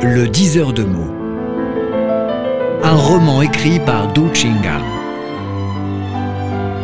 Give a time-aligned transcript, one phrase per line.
[0.00, 1.12] Le diseur de mots.
[2.84, 4.78] Un roman écrit par Du Chinga.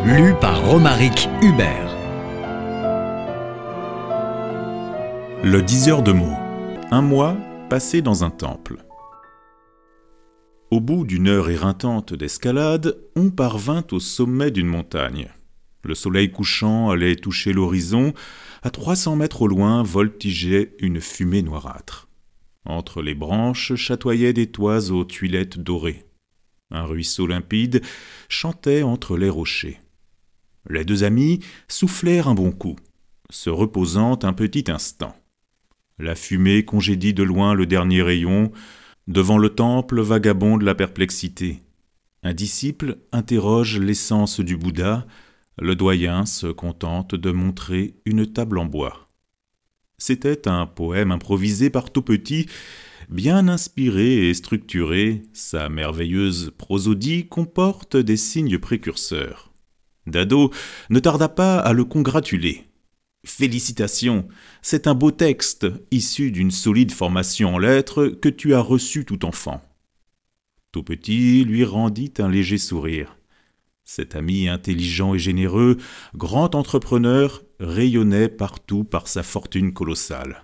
[0.05, 1.95] Lu par Romaric Hubert.
[5.45, 6.37] Le diseur de mots.
[6.91, 7.37] Un mois
[7.69, 8.83] passé dans un temple.
[10.69, 15.29] Au bout d'une heure éreintante d'escalade, on parvint au sommet d'une montagne.
[15.83, 18.13] Le soleil couchant allait toucher l'horizon.
[18.61, 22.09] À trois cents mètres au loin voltigeait une fumée noirâtre.
[22.65, 26.03] Entre les branches chatoyaient des toits aux tuilettes dorées.
[26.71, 27.81] Un ruisseau limpide
[28.27, 29.79] chantait entre les rochers.
[30.67, 32.75] Les deux amis soufflèrent un bon coup,
[33.29, 35.15] se reposant un petit instant.
[35.99, 38.51] La fumée congédie de loin le dernier rayon,
[39.07, 41.61] devant le temple vagabonde la perplexité.
[42.23, 45.05] Un disciple interroge l'essence du Bouddha,
[45.59, 49.04] le doyen se contente de montrer une table en bois.
[49.97, 52.01] C'était un poème improvisé par tout
[53.09, 59.51] bien inspiré et structuré, sa merveilleuse prosodie comporte des signes précurseurs.
[60.07, 60.51] Dado
[60.89, 62.65] ne tarda pas à le congratuler.
[63.25, 64.27] Félicitations,
[64.61, 69.25] c'est un beau texte, issu d'une solide formation en lettres que tu as reçu tout
[69.25, 69.61] enfant.
[70.71, 70.83] Tout
[71.45, 73.17] lui rendit un léger sourire.
[73.87, 75.77] Cet ami intelligent et généreux,
[76.15, 80.43] grand entrepreneur, rayonnait partout par sa fortune colossale.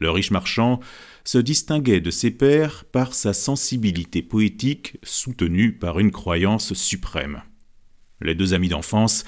[0.00, 0.80] Le riche marchand
[1.22, 7.42] se distinguait de ses pairs par sa sensibilité poétique soutenue par une croyance suprême.
[8.20, 9.24] Les deux amis d'enfance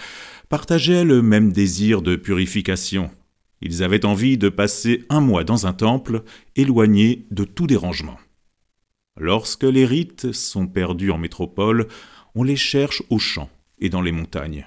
[0.49, 3.09] partageaient le même désir de purification.
[3.61, 6.25] Ils avaient envie de passer un mois dans un temple,
[6.57, 8.19] éloignés de tout dérangement.
[9.17, 11.87] Lorsque les rites sont perdus en métropole,
[12.35, 14.67] on les cherche aux champs et dans les montagnes.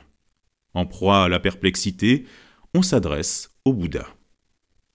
[0.73, 2.25] En proie à la perplexité,
[2.73, 4.07] on s'adresse au Bouddha.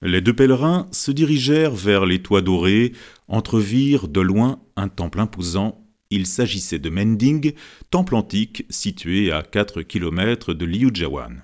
[0.00, 2.92] Les deux pèlerins se dirigèrent vers les toits dorés,
[3.28, 5.86] entrevirent de loin un temple imposant.
[6.10, 7.52] Il s'agissait de Mending,
[7.90, 11.42] temple antique situé à 4 km de Liujiawan.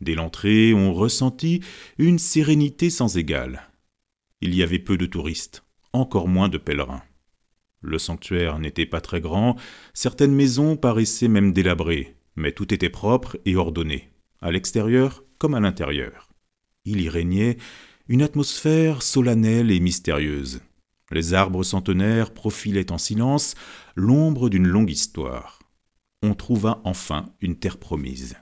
[0.00, 1.60] Dès l'entrée, on ressentit
[1.98, 3.70] une sérénité sans égale.
[4.40, 7.02] Il y avait peu de touristes, encore moins de pèlerins.
[7.82, 9.56] Le sanctuaire n'était pas très grand,
[9.92, 14.08] certaines maisons paraissaient même délabrées, mais tout était propre et ordonné,
[14.40, 16.30] à l'extérieur comme à l'intérieur.
[16.84, 17.58] Il y régnait
[18.08, 20.60] une atmosphère solennelle et mystérieuse.
[21.10, 23.54] Les arbres centenaires profilaient en silence
[23.96, 25.58] l'ombre d'une longue histoire.
[26.22, 28.36] On trouva enfin une terre promise.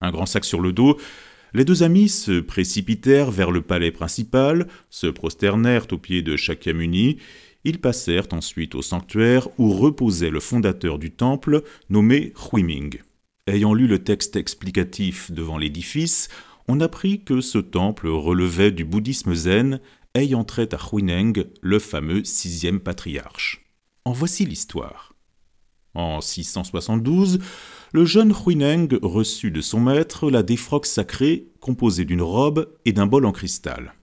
[0.00, 0.98] Un grand sac sur le dos,
[1.54, 7.18] les deux amis se précipitèrent vers le palais principal, se prosternèrent aux pieds de Shakyamuni
[7.64, 12.98] ils passèrent ensuite au sanctuaire où reposait le fondateur du temple, nommé Huiming.
[13.46, 16.28] Ayant lu le texte explicatif devant l'édifice,
[16.68, 19.80] on apprit que ce temple relevait du bouddhisme zen
[20.14, 23.64] ayant trait à Huineng, le fameux sixième patriarche.
[24.04, 25.14] En voici l'histoire.
[25.94, 27.38] En 672,
[27.92, 33.06] le jeune Huineng reçut de son maître la défroque sacrée composée d'une robe et d'un
[33.06, 33.94] bol en cristal.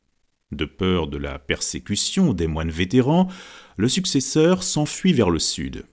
[0.52, 3.28] De peur de la persécution des moines vétérans,
[3.78, 5.86] le successeur s'enfuit vers le sud.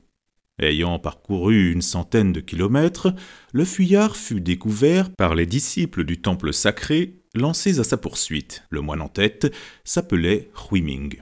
[0.61, 3.15] Ayant parcouru une centaine de kilomètres,
[3.53, 8.65] le fuyard fut découvert par les disciples du temple sacré lancés à sa poursuite.
[8.71, 9.53] Le moine en tête
[9.85, 11.17] s'appelait Huiming.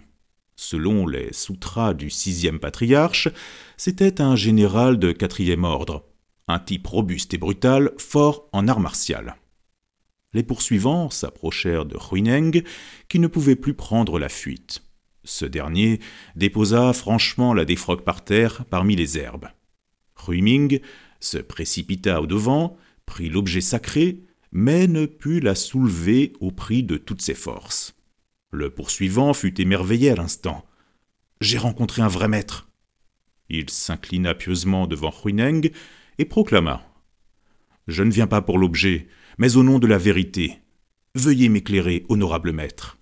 [0.56, 3.28] Selon les sutras du sixième patriarche,
[3.76, 6.04] c'était un général de quatrième ordre,
[6.48, 9.36] un type robuste et brutal, fort en art martial.
[10.32, 12.62] Les poursuivants s'approchèrent de Huineng,
[13.08, 14.82] qui ne pouvait plus prendre la fuite.
[15.24, 16.00] Ce dernier
[16.36, 19.48] déposa franchement la défroque par terre parmi les herbes.
[20.26, 20.80] Huiming
[21.18, 22.76] se précipita au devant,
[23.06, 27.94] prit l'objet sacré, mais ne put la soulever au prix de toutes ses forces.
[28.50, 30.64] Le poursuivant fut émerveillé à l'instant.
[31.40, 32.68] J'ai rencontré un vrai maître.
[33.48, 35.70] Il s'inclina pieusement devant Huineng
[36.18, 36.82] et proclama
[37.86, 40.60] Je ne viens pas pour l'objet, mais au nom de la vérité.
[41.14, 42.98] Veuillez m'éclairer, honorable maître.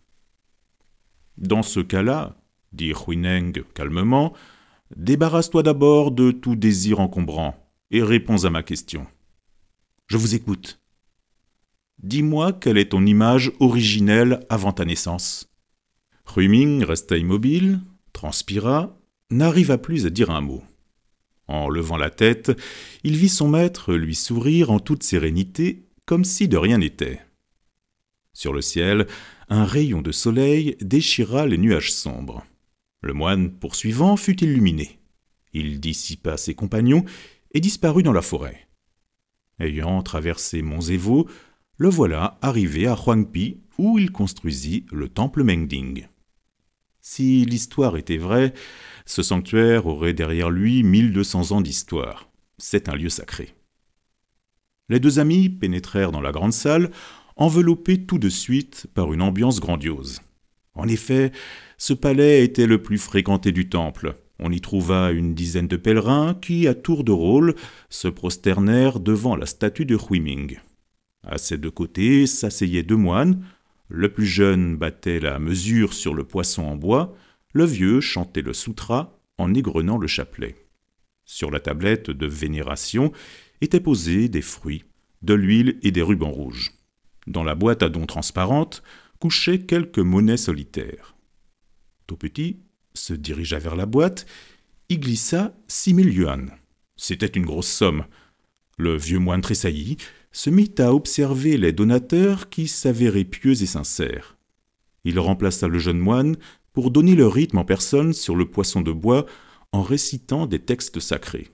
[1.36, 2.36] Dans ce cas-là,
[2.72, 4.32] dit Huineng calmement,
[4.96, 7.54] débarrasse-toi d'abord de tout désir encombrant
[7.90, 9.06] et réponds à ma question.
[10.06, 10.80] Je vous écoute.
[12.02, 15.52] Dis-moi quelle est ton image originelle avant ta naissance.
[16.34, 17.80] Huiming resta immobile,
[18.12, 18.98] transpira,
[19.30, 20.62] n'arriva plus à dire un mot.
[21.46, 22.52] En levant la tête,
[23.04, 27.20] il vit son maître lui sourire en toute sérénité comme si de rien n'était.
[28.32, 29.06] Sur le ciel,
[29.50, 32.46] un rayon de soleil déchira les nuages sombres.
[33.02, 35.00] Le moine poursuivant fut illuminé.
[35.52, 37.04] Il dissipa ses compagnons
[37.52, 38.68] et disparut dans la forêt.
[39.60, 41.28] Ayant traversé vaux,
[41.76, 46.06] le voilà arrivé à Huangpi où il construisit le temple Mengding.
[47.02, 48.54] Si l'histoire était vraie,
[49.04, 52.30] ce sanctuaire aurait derrière lui 1200 ans d'histoire.
[52.56, 53.57] C'est un lieu sacré.
[54.88, 56.90] Les deux amis pénétrèrent dans la grande salle,
[57.36, 60.20] enveloppés tout de suite par une ambiance grandiose.
[60.74, 61.32] En effet,
[61.76, 64.16] ce palais était le plus fréquenté du temple.
[64.38, 67.54] On y trouva une dizaine de pèlerins qui, à tour de rôle,
[67.90, 70.58] se prosternèrent devant la statue de Huiming.
[71.22, 73.44] À ses deux côtés s'asseyaient deux moines.
[73.88, 77.14] Le plus jeune battait la mesure sur le poisson en bois,
[77.52, 80.54] le vieux chantait le sutra en égrenant le chapelet.
[81.24, 83.12] Sur la tablette de vénération
[83.60, 84.84] étaient posés des fruits,
[85.22, 86.72] de l'huile et des rubans rouges.
[87.26, 88.82] Dans la boîte à dons transparente
[89.20, 91.16] couchaient quelques monnaies solitaires.
[92.06, 92.60] Tout petit
[92.94, 94.26] se dirigea vers la boîte,
[94.88, 96.50] y glissa six mille yuan.
[96.96, 98.04] C'était une grosse somme.
[98.76, 99.98] Le vieux moine tressaillit,
[100.32, 104.36] se mit à observer les donateurs qui s'avéraient pieux et sincères.
[105.04, 106.36] Il remplaça le jeune moine
[106.72, 109.26] pour donner le rythme en personne sur le poisson de bois
[109.72, 111.48] en récitant des textes sacrés.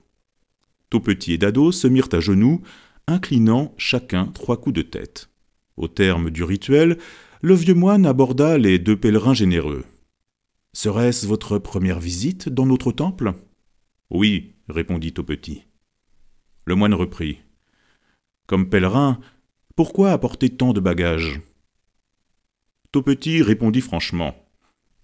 [0.89, 2.61] Petit et Dado se mirent à genoux,
[3.07, 5.29] inclinant chacun trois coups de tête.
[5.77, 6.97] Au terme du rituel,
[7.41, 9.85] le vieux moine aborda les deux pèlerins généreux.
[10.73, 13.33] Serait-ce votre première visite dans notre temple?
[14.09, 15.63] Oui, répondit Petit.
[16.65, 17.39] Le moine reprit.
[18.47, 19.19] Comme pèlerin,
[19.75, 21.41] pourquoi apporter tant de bagages?
[22.91, 24.35] Petit répondit franchement.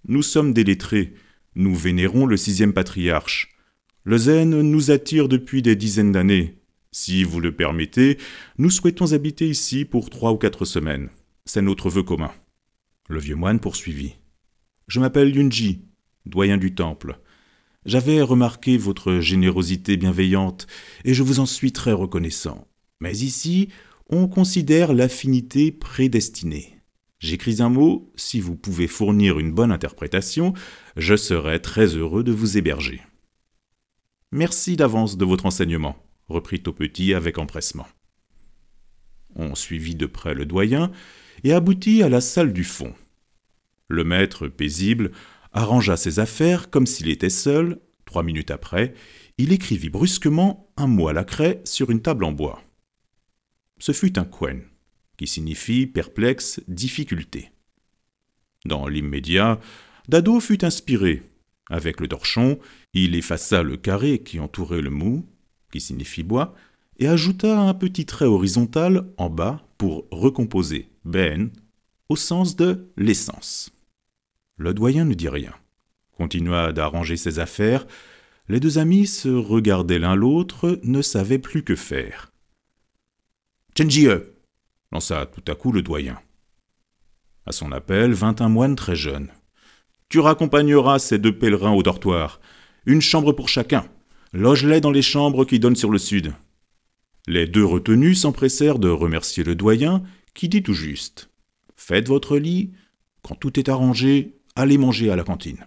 [0.07, 1.13] Nous sommes des lettrés,
[1.55, 3.53] nous vénérons le sixième patriarche.
[4.03, 6.57] Le zen nous attire depuis des dizaines d'années.
[6.91, 8.17] Si vous le permettez,
[8.57, 11.09] nous souhaitons habiter ici pour trois ou quatre semaines.
[11.45, 12.31] C'est notre vœu commun.
[13.09, 14.15] Le vieux moine poursuivit.
[14.87, 15.85] Je m'appelle Yunji,
[16.25, 17.19] doyen du temple.
[17.85, 20.65] J'avais remarqué votre générosité bienveillante,
[21.05, 22.67] et je vous en suis très reconnaissant.
[23.01, 23.69] Mais ici,
[24.09, 26.75] on considère l'affinité prédestinée.
[27.19, 30.53] J'écris un mot, si vous pouvez fournir une bonne interprétation,
[30.97, 33.01] je serai très heureux de vous héberger.
[34.33, 35.97] Merci d'avance de votre enseignement,
[36.29, 37.87] reprit Petit avec empressement.
[39.35, 40.89] On suivit de près le doyen
[41.43, 42.93] et aboutit à la salle du fond.
[43.89, 45.11] Le maître, paisible,
[45.51, 47.81] arrangea ses affaires comme s'il était seul.
[48.05, 48.93] Trois minutes après,
[49.37, 52.63] il écrivit brusquement un mot à la craie sur une table en bois.
[53.79, 54.61] Ce fut un quen,
[55.17, 57.51] qui signifie perplexe, difficulté.
[58.63, 59.59] Dans l'immédiat,
[60.07, 61.21] Dado fut inspiré
[61.71, 62.59] avec le torchon,
[62.93, 65.25] il effaça le carré qui entourait le mou,
[65.71, 66.53] qui signifie bois,
[66.99, 71.51] et ajouta un petit trait horizontal en bas pour recomposer ben
[72.09, 73.71] au sens de l'essence.
[74.57, 75.53] Le doyen ne dit rien,
[76.11, 77.87] continua d'arranger ses affaires.
[78.47, 82.31] Les deux amis se regardaient l'un l'autre, ne savaient plus que faire.
[83.77, 84.09] Chenjie
[84.91, 86.19] lança tout à coup le doyen.
[87.45, 89.29] À son appel vint un moine très jeune.
[90.09, 92.41] Tu raccompagneras ces deux pèlerins au dortoir.
[92.85, 93.85] Une chambre pour chacun.
[94.33, 96.33] Loge-les dans les chambres qui donnent sur le sud.
[97.27, 101.29] Les deux retenus s'empressèrent de remercier le doyen, qui dit tout juste
[101.75, 102.71] Faites votre lit,
[103.21, 105.65] quand tout est arrangé, allez manger à la cantine.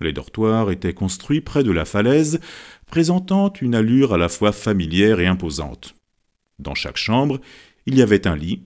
[0.00, 2.40] Les dortoirs étaient construits près de la falaise,
[2.86, 5.94] présentant une allure à la fois familière et imposante.
[6.58, 7.40] Dans chaque chambre,
[7.86, 8.64] il y avait un lit,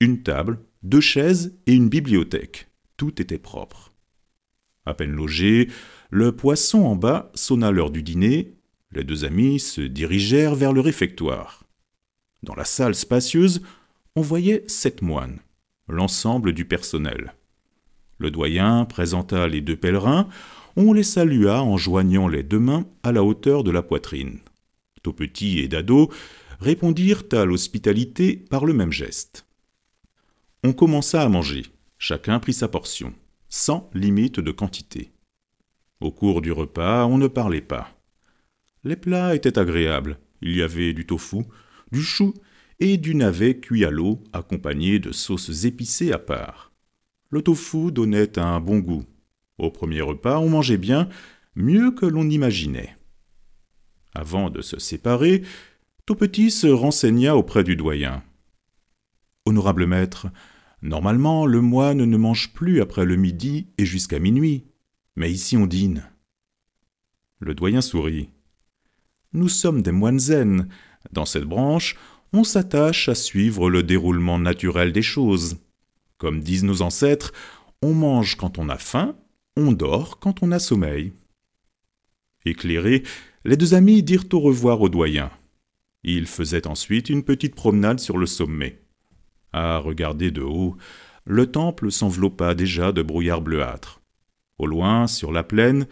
[0.00, 3.94] une table, deux chaises et une bibliothèque tout était propre.
[4.84, 5.70] À peine logé,
[6.10, 8.54] le poisson en bas sonna l'heure du dîner,
[8.92, 11.64] les deux amis se dirigèrent vers le réfectoire.
[12.42, 13.62] Dans la salle spacieuse,
[14.16, 15.38] on voyait sept moines,
[15.88, 17.34] l'ensemble du personnel.
[18.18, 20.28] Le doyen présenta les deux pèlerins,
[20.76, 24.40] on les salua en joignant les deux mains à la hauteur de la poitrine.
[25.02, 26.10] Petit et Dado
[26.60, 29.46] répondirent à l'hospitalité par le même geste.
[30.62, 31.64] On commença à manger.
[31.98, 33.14] Chacun prit sa portion,
[33.48, 35.10] sans limite de quantité.
[36.00, 37.90] Au cours du repas, on ne parlait pas.
[38.84, 40.18] Les plats étaient agréables.
[40.40, 41.44] Il y avait du tofu,
[41.92, 42.32] du chou
[42.78, 46.72] et du navet cuit à l'eau, accompagné de sauces épicées à part.
[47.28, 49.04] Le tofu donnait un bon goût.
[49.58, 51.10] Au premier repas, on mangeait bien,
[51.54, 52.96] mieux que l'on imaginait.
[54.14, 55.42] Avant de se séparer,
[56.06, 58.24] Tout se renseigna auprès du doyen.
[59.44, 60.26] Honorable maître,
[60.82, 64.69] Normalement, le moine ne mange plus après le midi et jusqu'à minuit,
[65.16, 66.10] mais ici on dîne.
[67.38, 68.28] Le doyen sourit.
[69.32, 70.68] Nous sommes des moines zen.
[71.12, 71.96] Dans cette branche,
[72.32, 75.58] on s'attache à suivre le déroulement naturel des choses.
[76.18, 77.32] Comme disent nos ancêtres,
[77.82, 79.16] on mange quand on a faim,
[79.56, 81.12] on dort quand on a sommeil.
[82.44, 83.02] Éclairés,
[83.44, 85.30] les deux amis dirent au revoir au doyen.
[86.02, 88.82] Ils faisaient ensuite une petite promenade sur le sommet.
[89.52, 90.76] À regarder de haut,
[91.24, 93.99] le temple s'enveloppa déjà de brouillard bleuâtre.
[94.60, 95.86] Au loin, sur la plaine,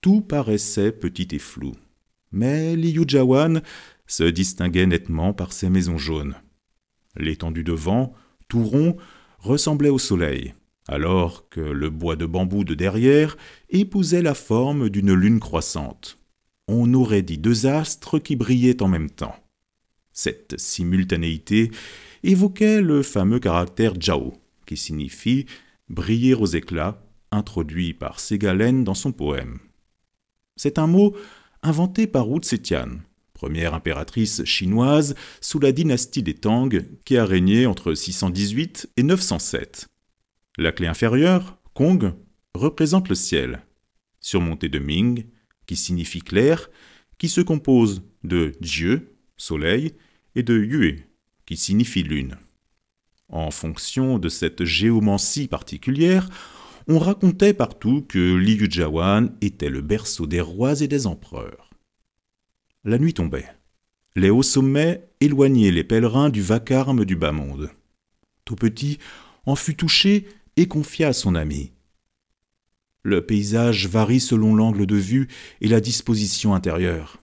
[0.00, 1.72] tout paraissait petit et flou.
[2.32, 2.74] Mais
[3.06, 3.60] Jawan
[4.06, 6.34] se distinguait nettement par ses maisons jaunes.
[7.16, 8.14] L'étendue devant,
[8.48, 8.96] tout rond,
[9.40, 10.54] ressemblait au soleil,
[10.88, 13.36] alors que le bois de bambou de derrière
[13.68, 16.18] épousait la forme d'une lune croissante.
[16.66, 19.36] On aurait dit deux astres qui brillaient en même temps.
[20.14, 21.70] Cette simultanéité
[22.22, 24.32] évoquait le fameux caractère Jao,
[24.64, 25.44] qui signifie
[25.90, 27.03] briller aux éclats,
[27.34, 29.58] introduit par Ségalène dans son poème.
[30.56, 31.16] C'est un mot
[31.62, 33.00] inventé par Wu Zetian,
[33.32, 36.70] première impératrice chinoise sous la dynastie des Tang
[37.04, 39.88] qui a régné entre 618 et 907.
[40.56, 42.12] La clé inférieure, Kong,
[42.54, 43.62] représente le ciel,
[44.20, 45.26] surmonté de Ming,
[45.66, 46.70] qui signifie clair,
[47.18, 49.94] qui se compose de Dieu, soleil,
[50.36, 51.08] et de Yue,
[51.46, 52.36] qui signifie lune.
[53.28, 56.28] En fonction de cette géomancie particulière,
[56.86, 61.70] on racontait partout que Liyujawan était le berceau des rois et des empereurs.
[62.84, 63.48] La nuit tombait.
[64.16, 67.70] Les hauts sommets éloignaient les pèlerins du vacarme du bas monde.
[68.44, 68.98] Tout petit
[69.46, 71.72] en fut touché et confia à son ami.
[73.02, 75.28] Le paysage varie selon l'angle de vue
[75.60, 77.18] et la disposition intérieure.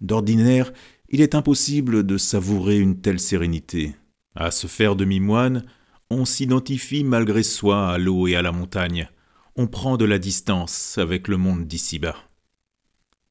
[0.00, 0.72] D'ordinaire,
[1.08, 3.94] il est impossible de savourer une telle sérénité.
[4.34, 5.64] À se faire demi-moine,
[6.10, 9.08] on s'identifie malgré soi à l'eau et à la montagne.
[9.56, 12.16] On prend de la distance avec le monde d'ici-bas.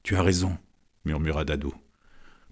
[0.02, 0.56] Tu as raison,
[1.04, 1.74] murmura Dado.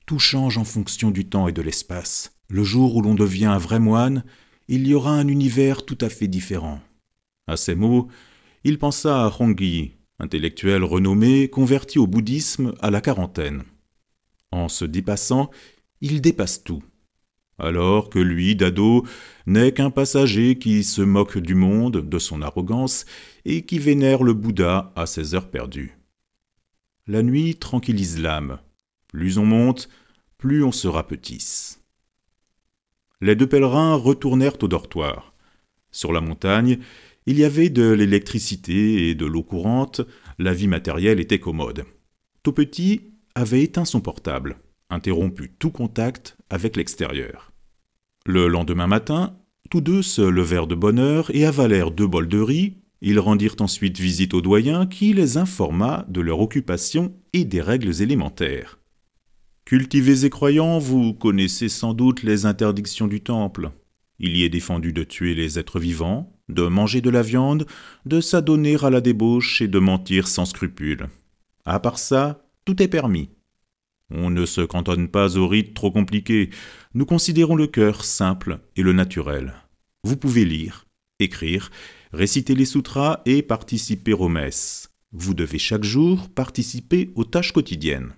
[0.07, 2.33] Tout change en fonction du temps et de l'espace.
[2.49, 4.25] Le jour où l'on devient un vrai moine,
[4.69, 6.81] il y aura un univers tout à fait différent.
[7.47, 8.09] À ces mots,
[8.65, 13.65] il pensa à Hongyi, intellectuel renommé, converti au bouddhisme à la quarantaine.
[14.51, 15.51] En se dépassant,
[16.01, 16.83] il dépasse tout.
[17.59, 19.07] Alors que lui, Dado,
[19.47, 23.05] n'est qu'un passager qui se moque du monde, de son arrogance,
[23.45, 25.99] et qui vénère le Bouddha à ses heures perdues.
[27.07, 28.59] La nuit tranquillise l'âme.
[29.09, 29.89] Plus on monte,
[30.39, 31.81] plus on se rapetisse.
[33.21, 35.35] Les deux pèlerins retournèrent au dortoir.
[35.91, 36.79] Sur la montagne,
[37.27, 40.01] il y avait de l'électricité et de l'eau courante,
[40.39, 41.85] la vie matérielle était commode.
[42.43, 44.59] Tout petit avait éteint son portable,
[44.93, 47.53] interrompu tout contact avec l'extérieur.
[48.25, 49.37] Le lendemain matin,
[49.71, 52.77] tous deux se levèrent de bonne heure et avalèrent deux bols de riz.
[53.01, 58.01] Ils rendirent ensuite visite au doyen qui les informa de leur occupation et des règles
[58.03, 58.79] élémentaires.
[59.65, 63.71] Cultivés et croyants, vous connaissez sans doute les interdictions du temple.
[64.19, 67.67] Il y est défendu de tuer les êtres vivants, de manger de la viande,
[68.07, 71.09] de s'adonner à la débauche et de mentir sans scrupule.
[71.65, 73.31] À part ça, tout est permis.
[74.15, 76.51] On ne se cantonne pas aux rites trop compliqués,
[76.93, 79.55] nous considérons le cœur simple et le naturel.
[80.05, 80.87] Vous pouvez lire,
[81.19, 81.71] écrire,
[82.13, 84.91] réciter les sutras et participer aux messes.
[85.13, 88.15] Vous devez chaque jour participer aux tâches quotidiennes.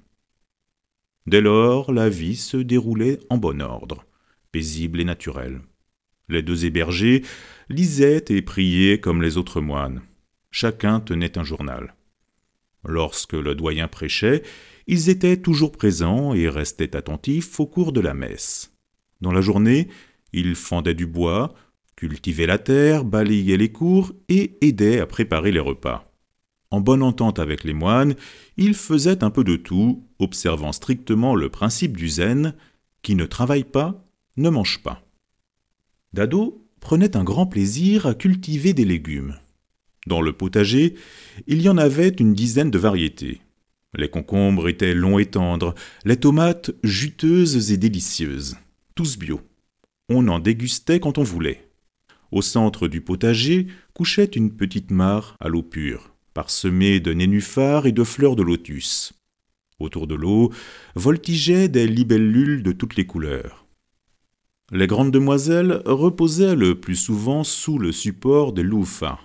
[1.27, 4.05] Dès lors, la vie se déroulait en bon ordre,
[4.51, 5.61] paisible et naturelle.
[6.29, 7.23] Les deux hébergés
[7.69, 10.03] lisaient et priaient comme les autres moines.
[10.51, 11.95] Chacun tenait un journal.
[12.85, 14.43] Lorsque le doyen prêchait,
[14.87, 18.73] ils étaient toujours présents et restaient attentifs au cours de la messe.
[19.21, 19.89] Dans la journée,
[20.33, 21.55] ils fendaient du bois,
[21.97, 26.11] cultivaient la terre, balayaient les cours et aidaient à préparer les repas.
[26.71, 28.17] En bonne entente avec les moines,
[28.57, 32.55] ils faisaient un peu de tout, observant strictement le principe du zen
[33.03, 34.05] qui ne travaille pas,
[34.37, 35.07] ne mange pas.
[36.13, 39.37] Dado prenait un grand plaisir à cultiver des légumes.
[40.07, 40.95] Dans le potager,
[41.47, 43.41] il y en avait une dizaine de variétés.
[43.97, 45.75] Les concombres étaient longs et tendres,
[46.05, 48.57] les tomates juteuses et délicieuses,
[48.95, 49.41] tous bio.
[50.09, 51.69] On en dégustait quand on voulait.
[52.33, 57.93] Au centre du potager couchait une petite mare à l'eau pure, parsemée de nénuphars et
[57.93, 59.13] de fleurs de lotus.
[59.79, 60.53] Autour de l'eau
[60.97, 63.67] voltigeaient des libellules de toutes les couleurs.
[64.73, 69.21] Les grandes demoiselles reposaient le plus souvent sous le support des loufas,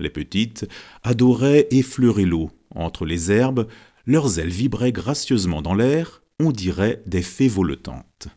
[0.00, 0.68] les petites
[1.02, 2.50] adoraient effleurer l'eau.
[2.74, 3.66] Entre les herbes,
[4.08, 8.28] leurs ailes vibraient gracieusement dans l'air, on dirait des fées voletantes.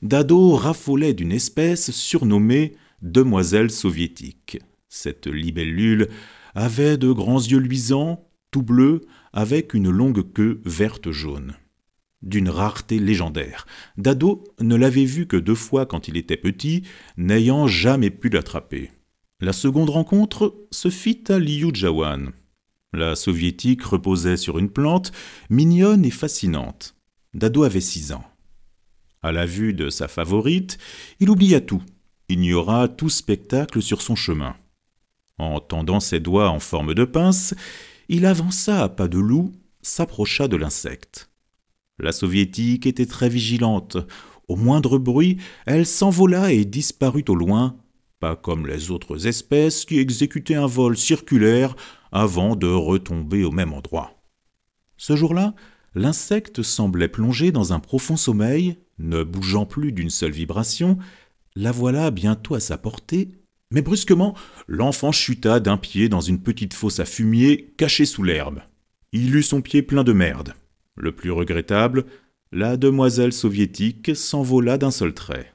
[0.00, 4.58] Dado raffolait d'une espèce surnommée demoiselle soviétique.
[4.88, 6.08] Cette libellule
[6.54, 9.00] avait de grands yeux luisants, tout bleus,
[9.32, 11.54] avec une longue queue verte jaune.
[12.22, 13.66] D'une rareté légendaire.
[13.96, 16.84] Dado ne l'avait vue que deux fois quand il était petit,
[17.16, 18.92] n'ayant jamais pu l'attraper.
[19.40, 21.38] La seconde rencontre se fit à
[21.74, 22.32] Jawan.
[22.96, 25.12] La soviétique reposait sur une plante,
[25.50, 26.94] mignonne et fascinante.
[27.34, 28.24] Dado avait six ans.
[29.22, 30.78] À la vue de sa favorite,
[31.20, 31.82] il oublia tout,
[32.30, 34.56] ignora tout spectacle sur son chemin.
[35.36, 37.54] En tendant ses doigts en forme de pince,
[38.08, 41.28] il avança à pas de loup, s'approcha de l'insecte.
[41.98, 43.98] La soviétique était très vigilante.
[44.48, 45.36] Au moindre bruit,
[45.66, 47.76] elle s'envola et disparut au loin,
[48.20, 51.76] pas comme les autres espèces qui exécutaient un vol circulaire
[52.16, 54.14] avant de retomber au même endroit.
[54.96, 55.54] Ce jour-là,
[55.94, 60.96] l'insecte semblait plongé dans un profond sommeil, ne bougeant plus d'une seule vibration.
[61.56, 63.32] La voilà bientôt à sa portée,
[63.70, 64.34] mais brusquement,
[64.66, 68.62] l'enfant chuta d'un pied dans une petite fosse à fumier cachée sous l'herbe.
[69.12, 70.54] Il eut son pied plein de merde.
[70.96, 72.06] Le plus regrettable,
[72.50, 75.52] la demoiselle soviétique s'envola d'un seul trait.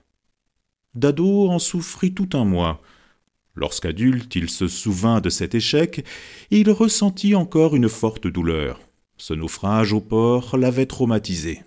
[0.93, 2.83] Dado en souffrit tout un mois.
[3.55, 6.05] Lorsqu'adulte il se souvint de cet échec,
[6.51, 8.79] il ressentit encore une forte douleur.
[9.17, 11.63] Ce naufrage au port l'avait traumatisé.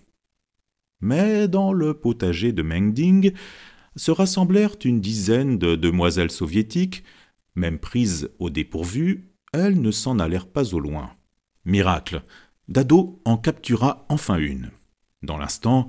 [1.01, 3.33] Mais dans le potager de Mengding
[3.97, 7.05] se rassemblèrent une dizaine de demoiselles soviétiques.
[7.55, 11.11] Même prises au dépourvu, elles ne s'en allèrent pas au loin.
[11.65, 12.23] Miracle,
[12.67, 14.71] Dado en captura enfin une.
[15.23, 15.87] Dans l'instant,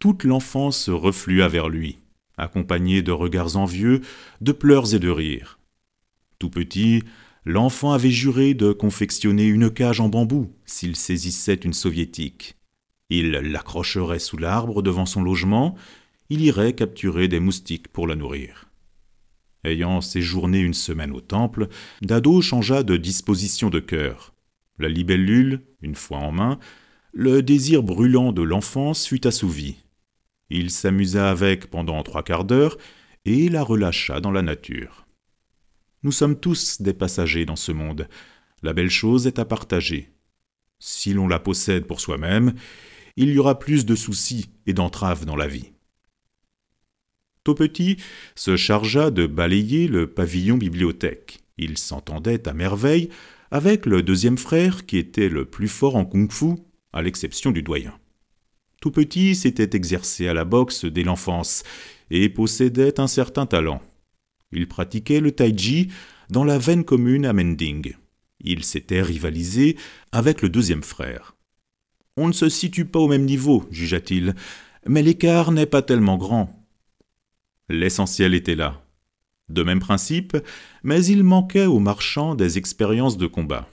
[0.00, 1.98] toute l'enfance reflua vers lui
[2.38, 4.00] accompagné de regards envieux,
[4.40, 5.58] de pleurs et de rires.
[6.38, 7.02] Tout petit,
[7.44, 12.56] l'enfant avait juré de confectionner une cage en bambou s'il saisissait une soviétique.
[13.10, 15.74] Il l'accrocherait sous l'arbre devant son logement,
[16.30, 18.68] il irait capturer des moustiques pour la nourrir.
[19.64, 21.68] Ayant séjourné une semaine au temple,
[22.02, 24.34] Dado changea de disposition de cœur.
[24.78, 26.58] La libellule, une fois en main,
[27.12, 29.76] le désir brûlant de l'enfance fut assouvi.
[30.50, 32.78] Il s'amusa avec pendant trois quarts d'heure
[33.24, 35.06] et la relâcha dans la nature.
[36.02, 38.08] Nous sommes tous des passagers dans ce monde.
[38.62, 40.12] La belle chose est à partager.
[40.78, 42.54] Si l'on la possède pour soi-même,
[43.16, 45.72] il y aura plus de soucis et d'entraves dans la vie.
[47.54, 47.96] Petit
[48.34, 51.40] se chargea de balayer le pavillon bibliothèque.
[51.56, 53.08] Il s'entendait à merveille
[53.50, 56.56] avec le deuxième frère qui était le plus fort en kung-fu,
[56.92, 57.98] à l'exception du doyen.
[58.80, 61.64] Tout petit s'était exercé à la boxe dès l'enfance
[62.10, 63.82] et possédait un certain talent.
[64.52, 65.88] Il pratiquait le taiji
[66.30, 67.94] dans la veine commune à Mending.
[68.40, 69.76] Il s'était rivalisé
[70.12, 71.34] avec le deuxième frère.
[72.16, 74.34] On ne se situe pas au même niveau, jugea-t-il,
[74.86, 76.66] mais l'écart n'est pas tellement grand.
[77.68, 78.82] L'essentiel était là.
[79.48, 80.36] De même principe,
[80.82, 83.68] mais il manquait aux marchands des expériences de combat.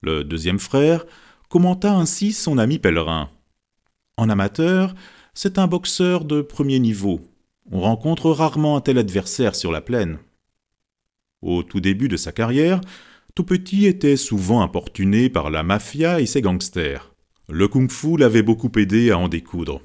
[0.00, 1.04] Le deuxième frère
[1.48, 3.30] commenta ainsi son ami pèlerin.
[4.16, 4.94] En amateur,
[5.34, 7.20] c'est un boxeur de premier niveau.
[7.70, 10.18] On rencontre rarement un tel adversaire sur la plaine.
[11.40, 12.80] Au tout début de sa carrière,
[13.34, 17.12] tout petit était souvent importuné par la mafia et ses gangsters.
[17.48, 19.80] Le kung-fu l'avait beaucoup aidé à en découdre.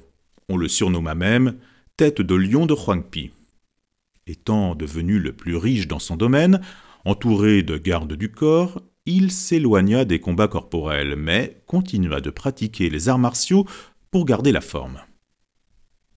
[0.48, 1.56] On le surnomma même
[1.96, 3.30] tête de lion de Huangpi.
[4.26, 6.60] Étant devenu le plus riche dans son domaine,
[7.04, 13.08] entouré de gardes du corps, il s'éloigna des combats corporels, mais continua de pratiquer les
[13.08, 13.64] arts martiaux
[14.10, 15.00] pour garder la forme.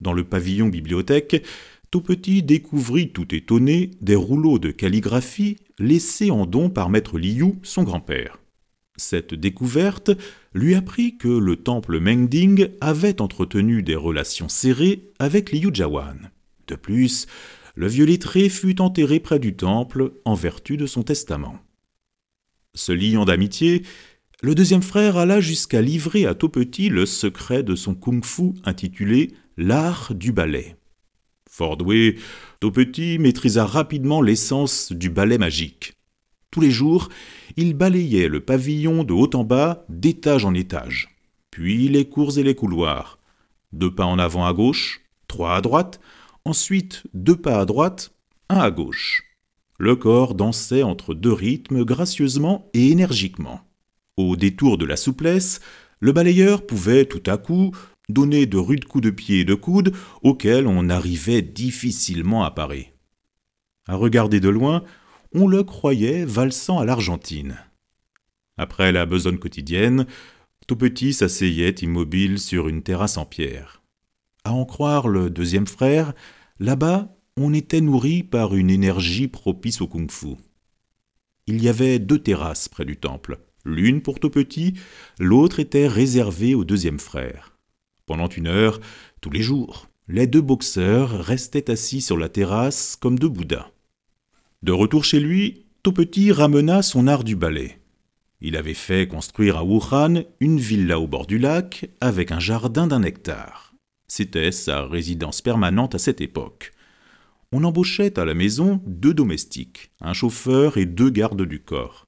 [0.00, 1.44] Dans le pavillon bibliothèque,
[1.90, 7.54] tout petit découvrit tout étonné des rouleaux de calligraphie laissés en don par maître Liu,
[7.62, 8.38] son grand-père.
[8.96, 10.10] Cette découverte
[10.54, 16.30] lui apprit que le temple Mengding avait entretenu des relations serrées avec Liu Jawan.
[16.66, 17.26] De plus,
[17.74, 21.58] le vieux lettré fut enterré près du temple en vertu de son testament.
[22.74, 23.82] Se liant d'amitié,
[24.44, 30.12] le deuxième frère alla jusqu'à livrer à Petit le secret de son kung-fu intitulé L'art
[30.14, 30.74] du ballet.
[31.48, 32.16] Fort doué,
[32.58, 35.92] Petit maîtrisa rapidement l'essence du ballet magique.
[36.50, 37.08] Tous les jours,
[37.56, 41.16] il balayait le pavillon de haut en bas, d'étage en étage,
[41.52, 43.20] puis les cours et les couloirs.
[43.72, 46.00] Deux pas en avant à gauche, trois à droite,
[46.44, 48.12] ensuite deux pas à droite,
[48.48, 49.22] un à gauche.
[49.78, 53.60] Le corps dansait entre deux rythmes gracieusement et énergiquement.
[54.16, 55.60] Au détour de la souplesse,
[56.00, 57.72] le balayeur pouvait tout à coup
[58.08, 62.92] donner de rudes coups de pied et de coude auxquels on arrivait difficilement à parer.
[63.86, 64.84] À regarder de loin,
[65.34, 67.56] on le croyait valsant à l'Argentine.
[68.58, 70.06] Après la besogne quotidienne,
[70.66, 73.82] tout petit s'asseyait immobile sur une terrasse en pierre.
[74.44, 76.12] À en croire le deuxième frère,
[76.58, 80.36] là-bas, on était nourri par une énergie propice au kung-fu.
[81.46, 83.38] Il y avait deux terrasses près du temple.
[83.64, 84.74] L'une pour tout petit,
[85.18, 87.56] l'autre était réservée au deuxième frère.
[88.06, 88.80] Pendant une heure,
[89.20, 93.70] tous les jours, les deux boxeurs restaient assis sur la terrasse comme deux bouddhas.
[94.62, 95.94] De retour chez lui, tout
[96.30, 97.78] ramena son art du ballet.
[98.40, 102.88] Il avait fait construire à Wuhan une villa au bord du lac avec un jardin
[102.88, 103.72] d'un hectare.
[104.08, 106.72] C'était sa résidence permanente à cette époque.
[107.52, 112.06] on embauchait à la maison deux domestiques, un chauffeur et deux gardes du corps.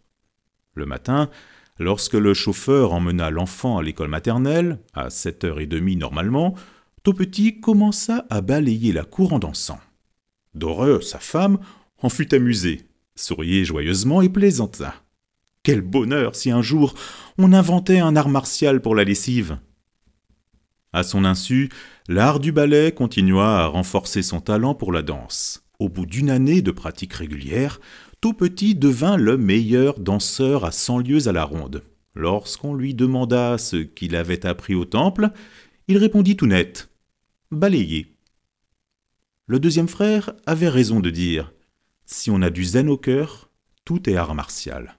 [0.74, 1.30] Le matin,
[1.78, 6.54] lorsque le chauffeur emmena l'enfant à l'école maternelle, à 7h30 normalement,
[7.12, 9.78] Petit commença à balayer la cour en dansant.
[10.54, 11.58] D'horreur, sa femme,
[11.98, 14.94] en fut amusée, souriait joyeusement et plaisanta.
[15.62, 16.94] Quel bonheur si un jour
[17.36, 19.58] on inventait un art martial pour la lessive.
[20.92, 21.68] À son insu,
[22.08, 25.62] l'art du ballet continua à renforcer son talent pour la danse.
[25.78, 27.80] Au bout d'une année de pratique régulière,
[28.24, 31.82] tout petit devint le meilleur danseur à cent lieues à la ronde.
[32.14, 35.28] Lorsqu'on lui demanda ce qu'il avait appris au temple,
[35.88, 36.88] il répondit tout net
[37.50, 38.16] Balayer.
[39.46, 41.52] Le deuxième frère avait raison de dire
[42.06, 43.50] Si on a du zen au cœur,
[43.84, 44.96] tout est art martial.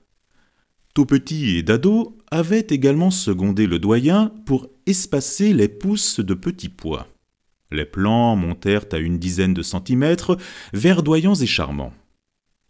[0.93, 6.69] Tout petit et Dado avaient également secondé le doyen pour espacer les pousses de petits
[6.69, 7.07] pois.
[7.71, 10.37] Les plants montèrent à une dizaine de centimètres,
[10.73, 11.91] verdoyants et charmants.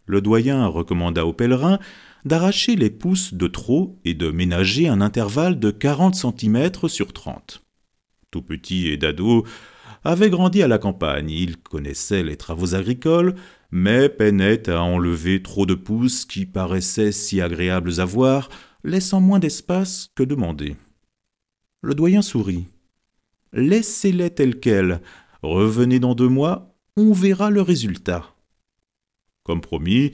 [0.06, 1.80] Le doyen recommanda aux pèlerins
[2.26, 7.64] d'arracher les pousses de trop et de ménager un intervalle de 40 centimètres sur 30.
[8.32, 9.46] Tout petit et Dado
[10.04, 13.36] avaient grandi à la campagne, ils connaissaient les travaux agricoles,
[13.72, 18.50] mais peinaient à enlever trop de pousses qui paraissaient si agréables à voir,
[18.84, 20.76] laissant moins d'espace que demander.
[21.82, 22.66] Le doyen sourit.
[23.54, 25.02] Laissez-les telles quelles.
[25.42, 28.35] Revenez dans deux mois, on verra le résultat.
[29.46, 30.12] Comme promis,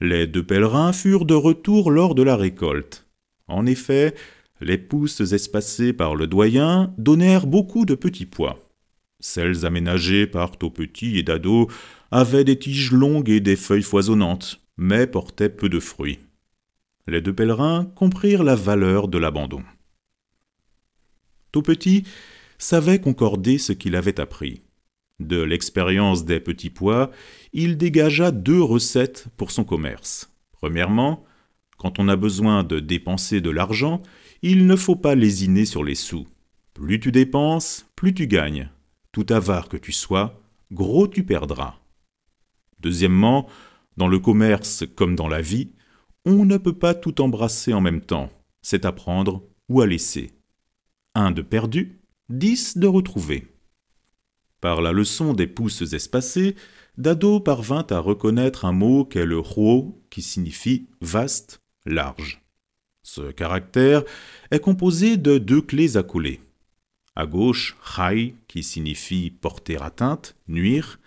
[0.00, 3.06] les deux pèlerins furent de retour lors de la récolte.
[3.46, 4.14] En effet,
[4.60, 8.58] les pousses espacées par le doyen donnèrent beaucoup de petits pois.
[9.20, 11.70] Celles aménagées par Petit et Dado
[12.10, 16.18] avaient des tiges longues et des feuilles foisonnantes, mais portaient peu de fruits.
[17.06, 19.62] Les deux pèlerins comprirent la valeur de l'abandon.
[21.52, 22.04] Petit
[22.58, 24.62] savait concorder ce qu'il avait appris.
[25.22, 27.10] De l'expérience des petits pois,
[27.52, 30.32] il dégagea deux recettes pour son commerce.
[30.50, 31.24] Premièrement,
[31.78, 34.02] quand on a besoin de dépenser de l'argent,
[34.42, 36.26] il ne faut pas lésiner sur les sous.
[36.74, 38.68] Plus tu dépenses, plus tu gagnes.
[39.12, 40.40] Tout avare que tu sois,
[40.72, 41.76] gros tu perdras.
[42.80, 43.48] Deuxièmement,
[43.96, 45.70] dans le commerce comme dans la vie,
[46.24, 48.30] on ne peut pas tout embrasser en même temps.
[48.60, 50.32] C'est à prendre ou à laisser.
[51.14, 53.51] Un de perdu, dix de retrouvé.
[54.62, 56.54] Par la leçon des pouces espacés,
[56.96, 62.40] Dado parvint à reconnaître un mot qu'est le huo, qui signifie vaste, large.
[63.02, 64.04] Ce caractère
[64.52, 66.40] est composé de deux clés accolées.
[67.16, 71.00] À gauche, hai, qui signifie porter atteinte, nuire.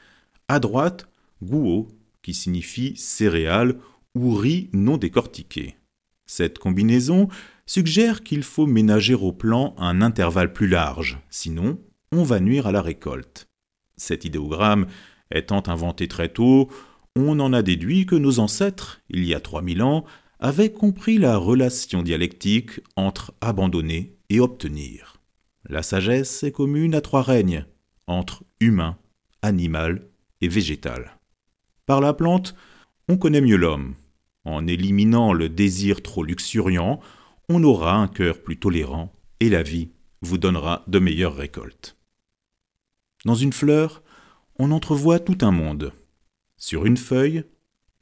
[0.49, 1.07] À droite,
[1.41, 1.87] guo,
[2.23, 3.77] qui signifie céréales
[4.15, 5.77] ou riz non décortiqué.
[6.25, 7.29] Cette combinaison
[7.65, 11.79] suggère qu'il faut ménager au plan un intervalle plus large, sinon
[12.11, 13.47] on va nuire à la récolte.
[13.97, 14.87] Cet idéogramme
[15.31, 16.69] étant inventé très tôt,
[17.15, 20.05] on en a déduit que nos ancêtres, il y a 3000 ans,
[20.39, 25.17] avaient compris la relation dialectique entre abandonner et obtenir.
[25.67, 27.65] La sagesse est commune à trois règnes,
[28.07, 28.97] entre humain,
[29.41, 30.07] animal
[30.41, 31.17] et végétal.
[31.85, 32.55] Par la plante,
[33.07, 33.95] on connaît mieux l'homme.
[34.43, 36.99] En éliminant le désir trop luxuriant,
[37.49, 39.89] on aura un cœur plus tolérant et la vie
[40.25, 41.95] vous donnera de meilleures récoltes.
[43.23, 44.03] Dans une fleur,
[44.57, 45.93] on entrevoit tout un monde.
[46.57, 47.43] Sur une feuille,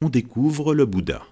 [0.00, 1.22] on découvre le Bouddha.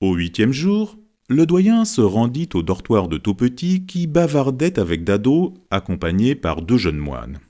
[0.00, 0.96] Au huitième jour,
[1.28, 6.78] le doyen se rendit au dortoir de Taupetit qui bavardait avec Dado, accompagné par deux
[6.78, 7.40] jeunes moines.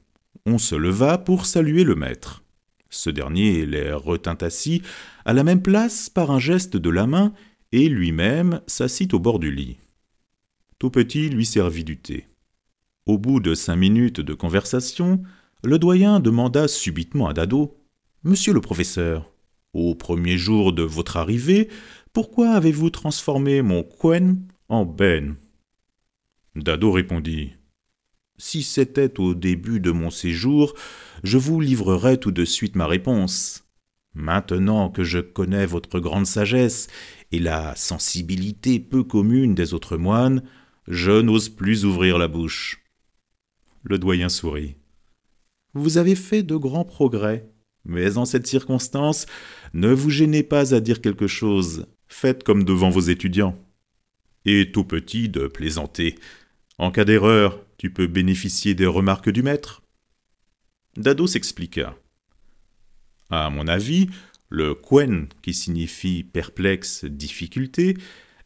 [0.47, 2.43] On se leva pour saluer le maître.
[2.91, 4.83] Ce dernier les retint assis
[5.25, 7.33] à la même place par un geste de la main
[7.73, 9.77] et lui-même s'assit au bord du lit.
[10.79, 12.28] Taupetit lui servit du thé.
[13.09, 15.23] Au bout de cinq minutes de conversation,
[15.65, 17.81] le doyen demanda subitement à Dado
[18.23, 19.33] Monsieur le professeur,
[19.73, 21.71] au premier jour de votre arrivée,
[22.13, 24.37] pourquoi avez-vous transformé mon quen
[24.69, 25.37] en ben?
[26.55, 27.55] Dado répondit
[28.37, 30.75] Si c'était au début de mon séjour,
[31.25, 33.65] je vous livrerais tout de suite ma réponse.
[34.13, 36.89] Maintenant que je connais votre grande sagesse
[37.33, 40.43] et la sensibilité peu commune des autres moines,
[40.89, 42.85] je n'ose plus ouvrir la bouche.
[43.83, 44.77] Le doyen sourit.
[45.75, 47.51] Vous avez fait de grands progrès,
[47.85, 49.27] mais en cette circonstance,
[49.75, 53.59] ne vous gênez pas à dire quelque chose, faites comme devant vos étudiants.
[54.45, 56.17] Et tout petit de plaisanter.
[56.79, 59.83] En cas d'erreur, tu peux bénéficier des remarques du maître.
[60.97, 61.97] Dado s'expliqua.
[63.31, 64.09] À mon avis,
[64.49, 67.97] le quen, qui signifie perplexe, difficulté,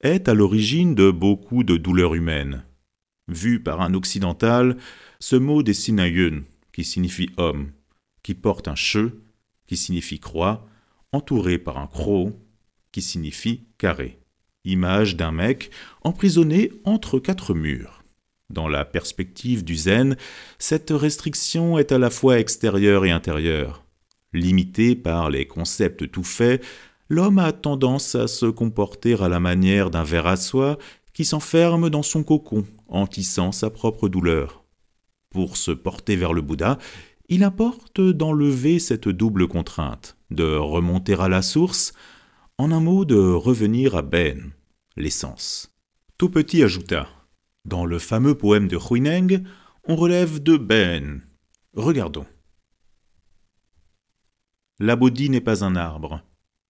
[0.01, 2.65] est à l'origine de beaucoup de douleurs humaines.
[3.29, 4.77] Vu par un occidental,
[5.21, 7.71] ce mot dessine un yun, qui signifie homme,
[8.23, 9.13] qui porte un che
[9.67, 10.67] qui signifie croix,
[11.13, 12.35] entouré par un croc,
[12.91, 14.19] qui signifie carré.
[14.65, 15.71] Image d'un mec
[16.03, 18.03] emprisonné entre quatre murs.
[18.51, 20.17] Dans la perspective du zen,
[20.59, 23.83] cette restriction est à la fois extérieure et intérieure.
[24.35, 26.63] Limité par les concepts tout faits,
[27.09, 30.79] l'homme a tendance à se comporter à la manière d'un ver à soie
[31.15, 34.65] qui s'enferme dans son cocon en tissant sa propre douleur.
[35.31, 36.79] Pour se porter vers le Bouddha,
[37.29, 41.95] il importe d'enlever cette double contrainte, de remonter à la source,
[42.59, 44.53] en un mot de revenir à Ben,
[44.97, 45.75] l'essence.
[46.19, 47.09] Tout petit ajouta
[47.65, 49.43] Dans le fameux poème de Huineng,
[49.89, 51.23] on relève de Ben.
[51.75, 52.27] Regardons.
[54.79, 56.23] La Bodhi n'est pas un arbre.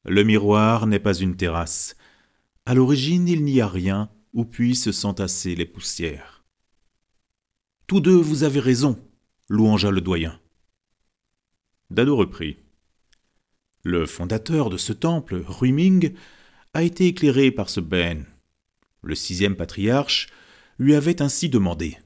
[0.04, 1.96] Le miroir n'est pas une terrasse.
[2.64, 6.44] À l'origine, il n'y a rien où puissent s'entasser les poussières.
[7.86, 8.98] Tous deux, vous avez raison,
[9.48, 10.40] louangea le doyen.
[11.90, 12.56] Dado reprit.
[13.84, 16.14] Le fondateur de ce temple, Ruiming,
[16.72, 18.24] a été éclairé par ce Ben.
[19.02, 20.28] Le sixième patriarche
[20.78, 21.98] lui avait ainsi demandé.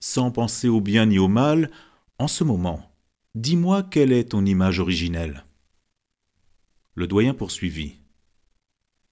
[0.00, 1.70] Sans penser au bien ni au mal,
[2.18, 2.90] en ce moment,
[3.34, 5.44] dis-moi quelle est ton image originelle.
[6.94, 7.96] Le doyen poursuivit.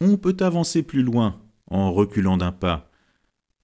[0.00, 2.90] On peut avancer plus loin en reculant d'un pas.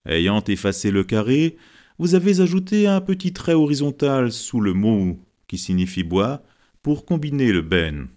[0.06, 1.56] Ayant effacé le carré,
[1.98, 6.42] vous avez ajouté un petit trait horizontal sous le mot qui signifie bois
[6.82, 8.08] pour combiner le ben.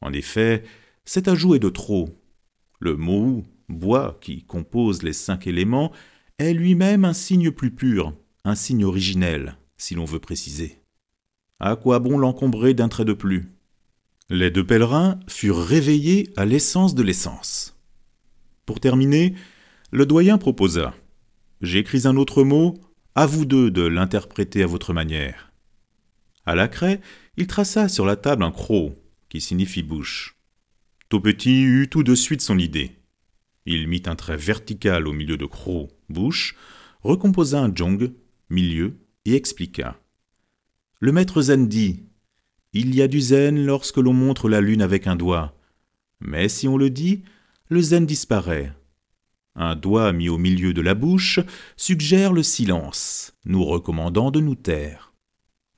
[0.00, 0.62] En effet,
[1.04, 2.08] cet ajout est de trop.
[2.80, 5.92] Le mot bois qui compose les cinq éléments
[6.38, 10.78] est lui-même un signe plus pur, un signe originel, si l'on veut préciser.
[11.58, 13.50] À quoi bon l'encombrer d'un trait de plus?
[14.30, 17.77] Les deux pèlerins furent réveillés à l'essence de l'essence.
[18.68, 19.32] Pour terminer,
[19.92, 20.94] le doyen proposa
[21.62, 22.78] J'écris un autre mot,
[23.14, 25.50] à vous deux de l'interpréter à votre manière.
[26.44, 27.00] À la craie,
[27.38, 28.92] il traça sur la table un croc,
[29.30, 30.36] qui signifie bouche.
[31.08, 32.98] Tout petit eut tout de suite son idée.
[33.64, 36.54] Il mit un trait vertical au milieu de croc, bouche,
[37.00, 38.12] recomposa un jong,
[38.50, 39.98] milieu, et expliqua.
[41.00, 42.04] Le maître zen dit
[42.74, 45.58] Il y a du zen lorsque l'on montre la lune avec un doigt.
[46.20, 47.22] Mais si on le dit,
[47.68, 48.72] le zen disparaît.
[49.54, 51.40] Un doigt mis au milieu de la bouche
[51.76, 55.12] suggère le silence, nous recommandant de nous taire.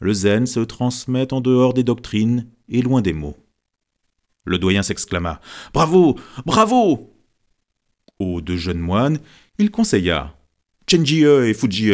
[0.00, 3.37] Le zen se transmet en dehors des doctrines et loin des mots.
[4.44, 5.40] Le doyen s'exclama
[5.72, 7.14] Bravo Bravo
[8.18, 9.18] Aux deux jeunes moines,
[9.59, 10.37] il conseilla
[10.90, 11.92] Chenjie et Fujie,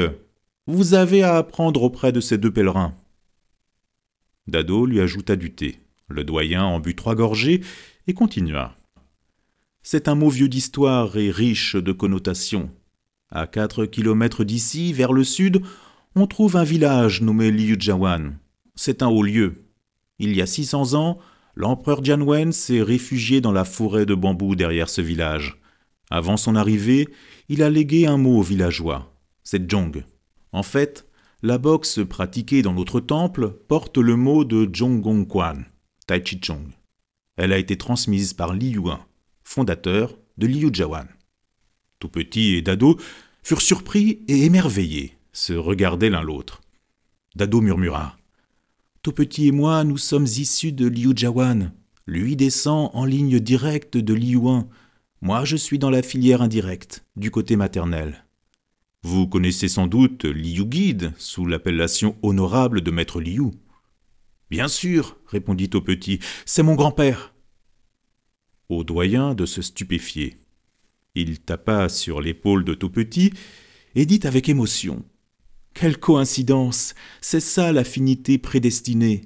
[0.66, 2.94] vous avez à apprendre auprès de ces deux pèlerins.
[4.46, 5.80] Dado lui ajouta du thé.
[6.08, 7.62] Le doyen en but trois gorgées
[8.06, 8.76] et continua.
[9.88, 12.72] C'est un mot vieux d'histoire et riche de connotations.
[13.30, 15.62] À quatre kilomètres d'ici, vers le sud,
[16.16, 18.36] on trouve un village nommé Liujawan.
[18.74, 19.68] C'est un haut lieu.
[20.18, 21.18] Il y a 600 ans,
[21.54, 25.60] l'empereur Jianwen s'est réfugié dans la forêt de bambous derrière ce village.
[26.10, 27.06] Avant son arrivée,
[27.48, 29.14] il a légué un mot aux villageois.
[29.44, 30.02] C'est Zhong.
[30.50, 31.06] En fait,
[31.42, 35.62] la boxe pratiquée dans notre temple porte le mot de Zhonggongquan,
[36.08, 36.72] Tai Chi Chong.
[37.36, 39.05] Elle a été transmise par Li Yuan
[39.46, 41.06] fondateur de Liu Jawan.
[42.00, 42.98] Tout petit et Dado
[43.44, 46.60] furent surpris et émerveillés, se regardaient l'un l'autre.
[47.36, 48.16] Dado murmura
[49.02, 51.72] Tout petit et moi, nous sommes issus de Liu Jawan.
[52.06, 54.68] Lui descend en ligne directe de Liuan.
[55.22, 58.26] Moi, je suis dans la filière indirecte, du côté maternel.
[59.04, 63.52] Vous connaissez sans doute Liu Guide, sous l'appellation honorable de maître Liu.
[64.50, 67.32] Bien sûr, répondit au petit, c'est mon grand-père
[68.68, 70.36] au doyen de se stupéfier.
[71.14, 73.32] Il tapa sur l'épaule de tout petit
[73.94, 75.04] et dit avec émotion
[75.74, 79.22] Quelle coïncidence C'est ça l'affinité prédestinée.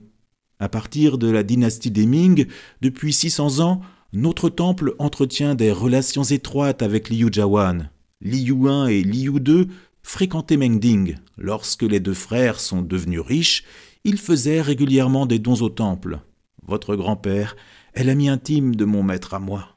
[0.59, 2.46] À partir de la dynastie des Ming,
[2.81, 3.81] depuis 600 ans,
[4.12, 7.90] notre temple entretient des relations étroites avec Liu Jawan.
[8.20, 9.68] Liu I et Liu II
[10.03, 11.16] fréquentaient Mengding.
[11.38, 13.64] Lorsque les deux frères sont devenus riches,
[14.05, 16.20] ils faisaient régulièrement des dons au temple.
[16.66, 17.57] Votre grand-père
[17.94, 19.76] est l'ami intime de mon maître à moi.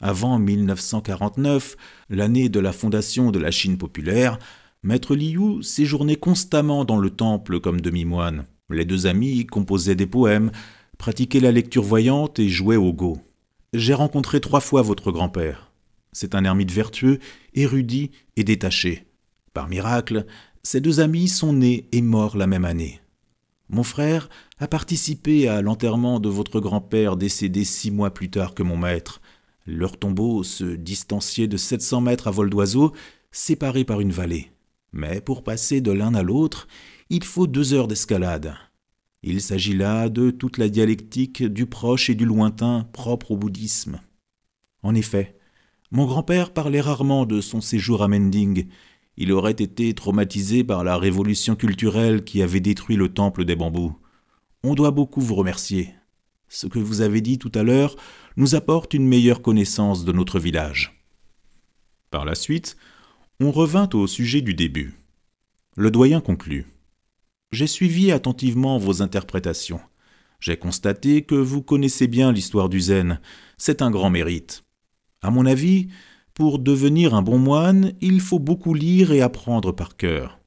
[0.00, 1.76] Avant 1949,
[2.10, 4.38] l'année de la fondation de la Chine populaire,
[4.82, 8.46] Maître Liu séjournait constamment dans le temple comme demi-moine.
[8.68, 10.50] Les deux amis composaient des poèmes,
[10.98, 13.18] pratiquaient la lecture voyante et jouaient au go.
[13.72, 15.72] J'ai rencontré trois fois votre grand-père.
[16.12, 17.18] C'est un ermite vertueux,
[17.54, 19.06] érudit et détaché.
[19.52, 20.26] Par miracle,
[20.62, 23.00] ces deux amis sont nés et morts la même année.
[23.68, 28.62] Mon frère a participé à l'enterrement de votre grand-père décédé six mois plus tard que
[28.62, 29.20] mon maître.
[29.66, 32.92] Leur tombeau se distanciait de 700 mètres à vol d'oiseau,
[33.32, 34.52] séparés par une vallée.
[34.92, 36.68] Mais pour passer de l'un à l'autre,
[37.10, 38.54] il faut deux heures d'escalade.
[39.22, 44.00] Il s'agit là de toute la dialectique du proche et du lointain propre au bouddhisme.
[44.82, 45.36] En effet,
[45.90, 48.66] mon grand-père parlait rarement de son séjour à Mending.
[49.16, 53.96] Il aurait été traumatisé par la révolution culturelle qui avait détruit le temple des bambous.
[54.62, 55.94] On doit beaucoup vous remercier.
[56.48, 57.96] Ce que vous avez dit tout à l'heure
[58.36, 61.02] nous apporte une meilleure connaissance de notre village.
[62.10, 62.76] Par la suite,
[63.40, 64.94] on revint au sujet du début.
[65.76, 66.66] Le doyen conclut.
[67.52, 69.80] J'ai suivi attentivement vos interprétations.
[70.40, 73.20] J'ai constaté que vous connaissez bien l'histoire du zen.
[73.56, 74.64] C'est un grand mérite.
[75.22, 75.88] À mon avis,
[76.36, 80.38] pour devenir un bon moine, il faut beaucoup lire et apprendre par cœur.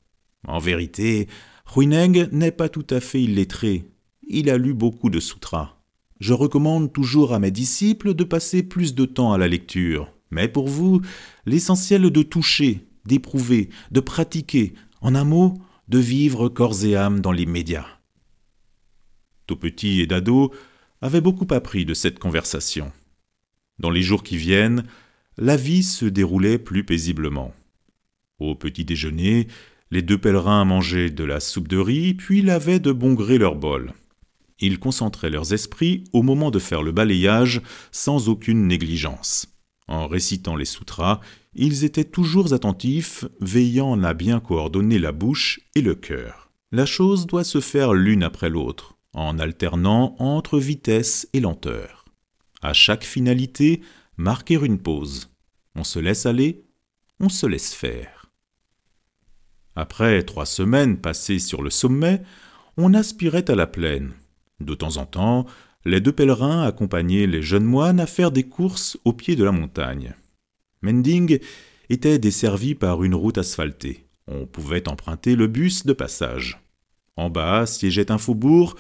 [0.48, 1.28] En vérité,
[1.76, 3.86] Huineng n'est pas tout à fait illettré.
[4.28, 5.78] Il a lu beaucoup de sutras.
[6.20, 10.14] Je recommande toujours à mes disciples de passer plus de temps à la lecture.
[10.30, 11.02] Mais pour vous,
[11.48, 15.56] l'essentiel est de toucher, d'éprouver, de pratiquer, en un mot,
[15.88, 17.88] de vivre corps et âme dans l'immédiat.
[19.48, 20.54] Tout petit et Dado
[21.02, 22.92] avaient beaucoup appris de cette conversation.
[23.80, 24.84] Dans les jours qui viennent,
[25.40, 27.54] la vie se déroulait plus paisiblement.
[28.40, 29.48] Au petit déjeuner,
[29.90, 33.56] les deux pèlerins mangeaient de la soupe de riz, puis lavaient de bon gré leur
[33.56, 33.94] bol.
[34.60, 39.48] Ils concentraient leurs esprits au moment de faire le balayage sans aucune négligence.
[39.88, 41.22] En récitant les sutras,
[41.56, 46.52] ils étaient toujours attentifs, veillant à bien coordonner la bouche et le cœur.
[46.72, 52.06] La chose doit se faire l'une après l'autre, en alternant entre vitesse et lenteur.
[52.62, 53.82] À chaque finalité,
[54.18, 55.29] marquer une pause.
[55.76, 56.66] On se laisse aller,
[57.20, 58.32] on se laisse faire.
[59.76, 62.22] Après trois semaines passées sur le sommet,
[62.78, 64.12] on aspirait à la plaine.
[64.60, 65.46] De temps en temps,
[65.86, 69.52] les deux pèlerins accompagnaient les jeunes moines à faire des courses au pied de la
[69.52, 70.16] montagne.
[70.82, 71.40] Mending
[71.90, 74.06] était desservi par une route asphaltée.
[74.28, 76.62] On pouvait emprunter le bus de passage.
[77.16, 78.76] En bas siégeait un faubourg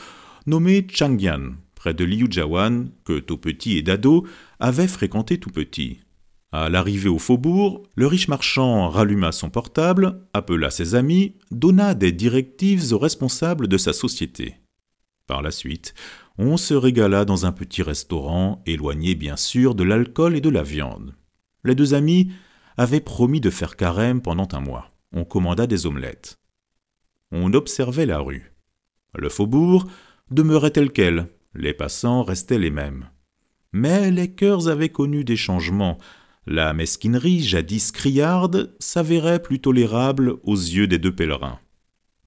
[0.45, 4.27] nommé Changyan, près de Liujiawan, que tout petit et Dado
[4.59, 6.01] avaient fréquenté tout petit.
[6.51, 12.11] À l'arrivée au faubourg, le riche marchand ralluma son portable, appela ses amis, donna des
[12.11, 14.55] directives aux responsables de sa société.
[15.27, 15.93] Par la suite,
[16.39, 20.63] on se régala dans un petit restaurant, éloigné bien sûr de l'alcool et de la
[20.63, 21.13] viande.
[21.63, 22.31] Les deux amis
[22.77, 24.91] avaient promis de faire carême pendant un mois.
[25.13, 26.39] On commanda des omelettes.
[27.31, 28.53] On observait la rue.
[29.13, 29.85] Le faubourg
[30.31, 33.09] demeurait tel quel, les passants restaient les mêmes.
[33.71, 35.99] Mais les cœurs avaient connu des changements.
[36.51, 41.59] La mesquinerie, jadis criarde, s'avérait plus tolérable aux yeux des deux pèlerins.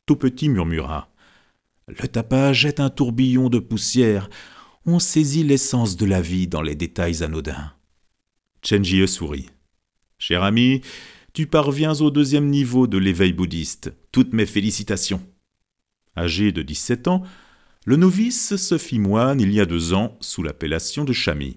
[0.06, 1.12] Tout petit murmura.
[1.88, 4.30] Le tapage est un tourbillon de poussière.
[4.86, 7.72] On saisit l'essence de la vie dans les détails anodins.
[8.64, 9.50] Chenjie sourit.
[10.18, 10.82] Cher ami,
[11.32, 13.92] tu parviens au deuxième niveau de l'éveil bouddhiste.
[14.12, 15.26] Toutes mes félicitations.
[16.16, 17.24] Âgé de 17 ans,
[17.86, 21.56] le novice se fit moine il y a deux ans sous l'appellation de Chami.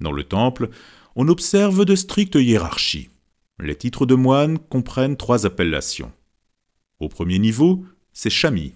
[0.00, 0.70] Dans le temple,
[1.16, 3.10] on observe de strictes hiérarchies.
[3.60, 6.12] Les titres de moine comprennent trois appellations.
[6.98, 8.74] Au premier niveau, c'est Chami.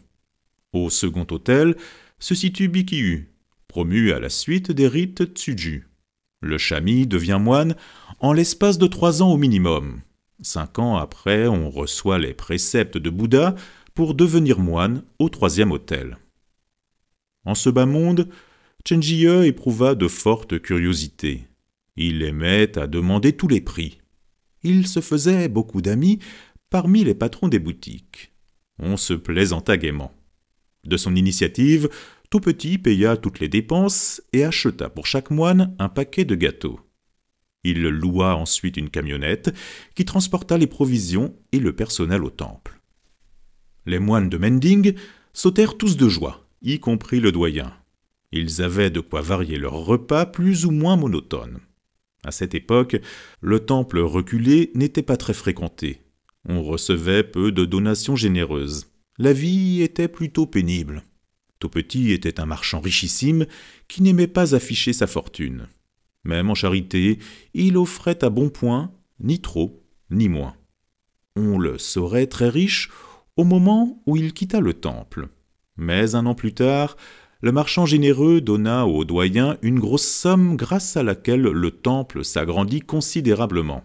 [0.72, 1.76] Au second hôtel
[2.18, 3.32] se situe Bikyu,
[3.66, 5.88] promu à la suite des rites Tsuju.
[6.40, 7.74] Le Chami devient moine
[8.20, 10.02] en l'espace de trois ans au minimum.
[10.40, 13.56] Cinq ans après, on reçoit les préceptes de Bouddha
[13.94, 16.18] pour devenir moine au troisième hôtel.
[17.44, 18.28] En ce bas monde,
[18.88, 21.47] Chenjie éprouva de fortes curiosités.
[22.00, 23.98] Il aimait à demander tous les prix.
[24.62, 26.20] Il se faisait beaucoup d'amis
[26.70, 28.32] parmi les patrons des boutiques.
[28.78, 30.14] On se plaisanta gaiement.
[30.84, 31.88] De son initiative,
[32.30, 36.78] tout petit paya toutes les dépenses et acheta pour chaque moine un paquet de gâteaux.
[37.64, 39.52] Il loua ensuite une camionnette
[39.96, 42.80] qui transporta les provisions et le personnel au temple.
[43.86, 44.94] Les moines de Mending
[45.32, 47.72] sautèrent tous de joie, y compris le doyen.
[48.30, 51.58] Ils avaient de quoi varier leurs repas plus ou moins monotones.
[52.28, 53.00] À cette époque,
[53.40, 56.02] le temple reculé n'était pas très fréquenté.
[56.46, 58.92] On recevait peu de donations généreuses.
[59.16, 61.04] La vie était plutôt pénible.
[61.58, 63.46] Tout petit était un marchand richissime
[63.88, 65.68] qui n'aimait pas afficher sa fortune.
[66.22, 67.18] Même en charité,
[67.54, 70.54] il offrait à bon point, ni trop, ni moins.
[71.34, 72.90] On le saurait très riche
[73.36, 75.28] au moment où il quitta le temple.
[75.78, 76.98] Mais un an plus tard,
[77.40, 82.80] le marchand généreux donna au doyen une grosse somme grâce à laquelle le temple s'agrandit
[82.80, 83.84] considérablement.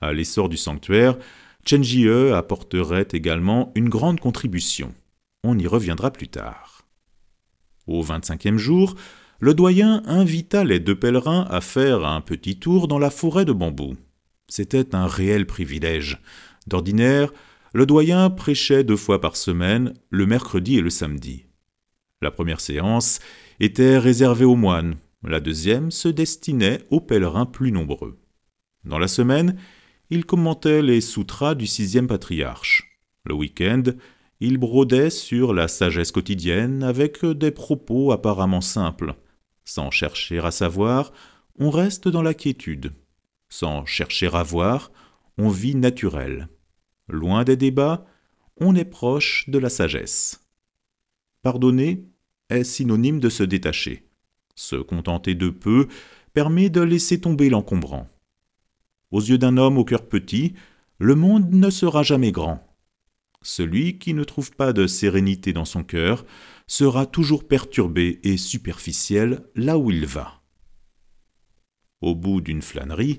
[0.00, 1.18] À l'essor du sanctuaire,
[1.66, 4.94] Chenjie apporterait également une grande contribution.
[5.44, 6.86] On y reviendra plus tard.
[7.86, 8.94] Au vingt-cinquième jour,
[9.40, 13.52] le doyen invita les deux pèlerins à faire un petit tour dans la forêt de
[13.52, 13.96] bambous.
[14.48, 16.18] C'était un réel privilège.
[16.66, 17.32] D'ordinaire,
[17.74, 21.44] le doyen prêchait deux fois par semaine, le mercredi et le samedi.
[22.22, 23.18] La première séance
[23.60, 28.18] était réservée aux moines, la deuxième se destinait aux pèlerins plus nombreux.
[28.84, 29.56] Dans la semaine,
[30.10, 33.00] il commentait les sutras du sixième patriarche.
[33.24, 33.82] Le week-end,
[34.40, 39.14] il brodait sur la sagesse quotidienne avec des propos apparemment simples.
[39.64, 41.12] Sans chercher à savoir,
[41.58, 42.92] on reste dans la quiétude.
[43.48, 44.90] Sans chercher à voir,
[45.38, 46.48] on vit naturel.
[47.08, 48.06] Loin des débats,
[48.58, 50.40] on est proche de la sagesse.
[51.42, 52.09] Pardonner
[52.50, 54.04] est synonyme de se détacher.
[54.54, 55.88] Se contenter de peu
[56.32, 58.08] permet de laisser tomber l'encombrant.
[59.10, 60.54] Aux yeux d'un homme au cœur petit,
[60.98, 62.66] le monde ne sera jamais grand.
[63.42, 66.26] Celui qui ne trouve pas de sérénité dans son cœur
[66.66, 70.42] sera toujours perturbé et superficiel là où il va.
[72.02, 73.18] Au bout d'une flânerie,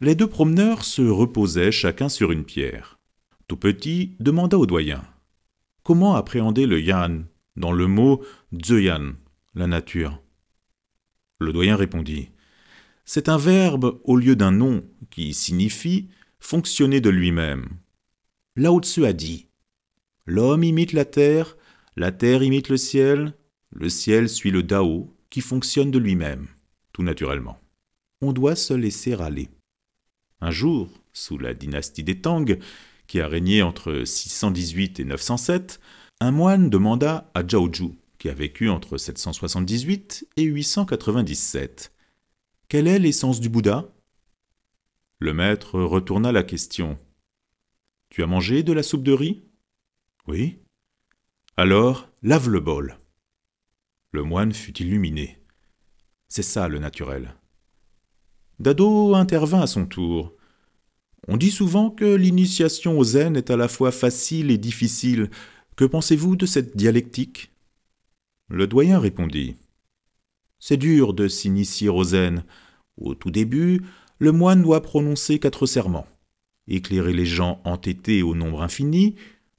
[0.00, 2.98] les deux promeneurs se reposaient chacun sur une pierre.
[3.46, 5.04] Tout petit demanda au doyen
[5.82, 7.24] Comment appréhender le yan
[7.58, 9.12] dans le mot Yan,
[9.54, 10.22] la nature
[11.40, 12.30] Le doyen répondit
[13.04, 17.68] C'est un verbe au lieu d'un nom qui signifie fonctionner de lui-même.
[18.56, 19.48] Lao Tzu a dit
[20.24, 21.56] L'homme imite la terre,
[21.96, 23.34] la terre imite le ciel,
[23.72, 26.46] le ciel suit le Dao qui fonctionne de lui-même,
[26.92, 27.58] tout naturellement.
[28.20, 29.48] On doit se laisser aller.
[30.40, 32.58] Un jour, sous la dynastie des Tang,
[33.06, 35.80] qui a régné entre 618 et 907,
[36.20, 41.92] un moine demanda à Zhaoju, qui a vécu entre 778 et 897,
[42.68, 43.88] Quelle est l'essence du Bouddha?
[45.20, 46.98] Le maître retourna la question.
[48.10, 49.48] Tu as mangé de la soupe de riz
[50.28, 50.58] oui.
[51.56, 52.98] Alors, lave le bol.
[54.12, 55.42] Le moine fut illuminé.
[56.28, 57.34] C'est ça le naturel.
[58.58, 60.34] Dado intervint à son tour.
[61.28, 65.30] On dit souvent que l'initiation au zen est à la fois facile et difficile.
[65.78, 67.52] Que pensez-vous de cette dialectique?
[68.48, 69.54] Le doyen répondit.
[70.58, 72.42] C'est dur de s'initier au zen.
[72.96, 73.82] Au tout début,
[74.18, 76.08] le moine doit prononcer quatre serments.
[76.66, 79.14] Éclairer les gens entêtés au nombre infini,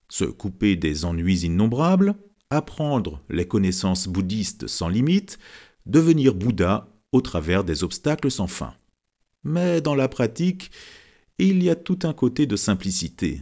[0.10, 2.16] se couper des ennuis innombrables,
[2.50, 5.40] apprendre les connaissances bouddhistes sans limite,
[5.86, 8.74] devenir Bouddha au travers des obstacles sans fin.
[9.46, 10.70] Mais dans la pratique,
[11.38, 13.42] il y a tout un côté de simplicité.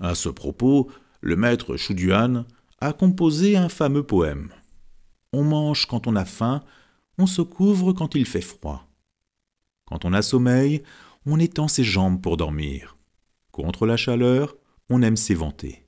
[0.00, 0.90] À ce propos,
[1.22, 2.44] le maître Shuduan
[2.80, 4.52] a composé un fameux poème.
[5.32, 6.62] On mange quand on a faim,
[7.16, 8.88] on se couvre quand il fait froid.
[9.86, 10.82] Quand on a sommeil,
[11.24, 12.96] on étend ses jambes pour dormir.
[13.52, 14.56] Contre la chaleur,
[14.90, 15.86] on aime s'éventer.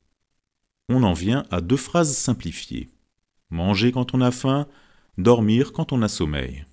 [0.88, 2.92] On en vient à deux phrases simplifiées.
[3.50, 4.68] Manger quand on a faim,
[5.18, 6.64] dormir quand on a sommeil.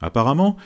[0.00, 0.56] Apparemment,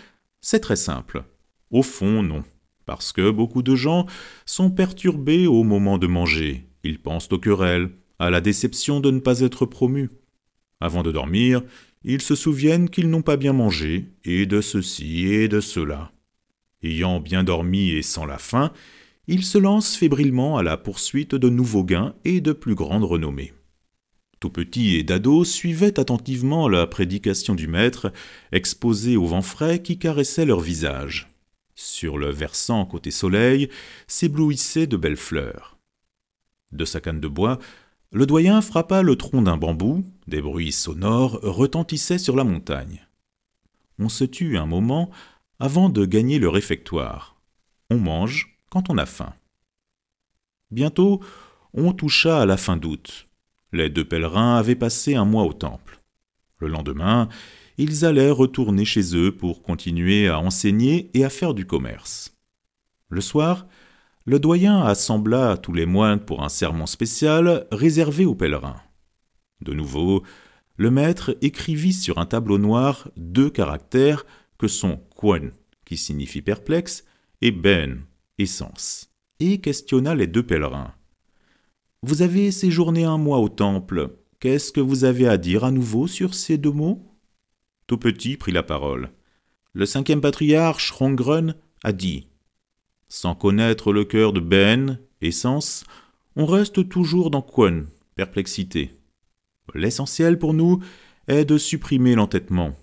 [0.43, 1.25] c'est très simple.
[1.71, 2.45] Au fond, non.
[2.85, 4.07] Parce que beaucoup de gens
[4.45, 6.66] sont perturbés au moment de manger.
[6.87, 10.09] Ils pensent aux querelles, à la déception de ne pas être promus.
[10.81, 11.63] Avant de dormir,
[12.05, 16.13] ils se souviennent qu'ils n'ont pas bien mangé, et de ceci et de cela.
[16.85, 18.73] Ayant bien dormi et sans la faim,
[19.27, 23.53] il se lance fébrilement à la poursuite de nouveaux gains et de plus grande renommée.
[24.39, 28.13] Tout petit et Dado suivaient attentivement la prédication du maître,
[28.53, 31.35] exposée au vent frais qui caressait leur visage.
[31.75, 33.71] Sur le versant côté soleil
[34.07, 35.76] s'éblouissaient de belles fleurs.
[36.73, 37.59] De sa canne de bois,
[38.13, 43.07] le doyen frappa le tronc d'un bambou, des bruits sonores retentissaient sur la montagne.
[43.99, 45.11] On se tut un moment
[45.59, 47.41] avant de gagner le réfectoire.
[47.91, 49.35] On mange, quand on a faim.
[50.71, 51.21] Bientôt,
[51.73, 53.29] on toucha à la fin d'août.
[53.73, 56.01] Les deux pèlerins avaient passé un mois au temple.
[56.59, 57.29] Le lendemain,
[57.79, 62.35] ils allaient retourner chez eux pour continuer à enseigner et à faire du commerce.
[63.09, 63.67] Le soir,
[64.27, 68.83] le doyen assembla tous les moines pour un sermon spécial réservé aux pèlerins.
[69.61, 70.25] De nouveau,
[70.77, 74.27] le maître écrivit sur un tableau noir deux caractères
[74.59, 75.53] que sont Kwen,
[75.85, 77.05] qui signifie perplexe,
[77.41, 78.03] et Ben,
[78.39, 80.93] essence, et questionna les deux pèlerins.
[82.03, 84.17] Vous avez séjourné un mois au temple.
[84.41, 87.03] Qu'est-ce que vous avez à dire à nouveau sur ces deux mots?
[87.87, 89.11] Tout petit prit la parole.
[89.73, 91.55] Le cinquième patriarche Rongrun
[91.85, 92.27] a dit
[93.09, 95.85] Sans connaître le cœur de Ben, essence,
[96.35, 98.93] on reste toujours dans Kwon, perplexité.
[99.75, 100.81] L'essentiel pour nous
[101.29, 102.75] est de supprimer l'entêtement.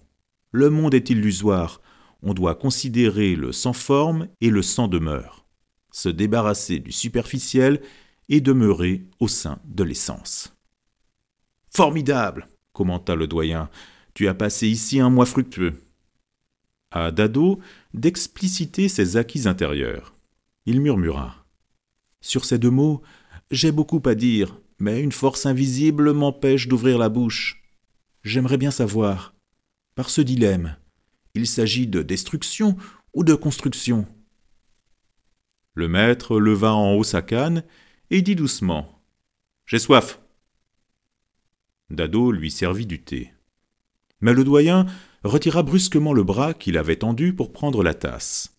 [0.52, 1.82] Le monde est illusoire,
[2.22, 5.44] on doit considérer le sans forme et le sans demeure
[5.94, 7.80] se débarrasser du superficiel
[8.28, 10.58] et demeurer au sein de l'essence.
[11.70, 13.70] Formidable commenta le doyen.
[14.14, 15.86] Tu as passé ici un mois fructueux.
[16.92, 17.60] À Dado
[17.94, 20.13] d'expliciter ses acquis intérieurs.
[20.66, 21.46] Il murmura.
[22.22, 23.02] Sur ces deux mots,
[23.52, 27.62] j'ai beaucoup à dire, mais une force invisible m'empêche d'ouvrir la bouche.
[28.24, 29.36] J'aimerais bien savoir,
[29.96, 30.78] par ce dilemme,
[31.36, 32.78] il s'agit de destruction
[33.14, 34.06] ou de construction?
[35.76, 37.64] Le maître leva en haut sa canne
[38.10, 39.04] et dit doucement
[39.66, 40.20] J'ai soif.
[41.90, 43.34] Dado lui servit du thé.
[44.22, 44.86] Mais le doyen
[45.24, 48.53] retira brusquement le bras qu'il avait tendu pour prendre la tasse.